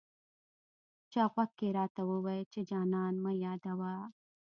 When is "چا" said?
1.11-1.23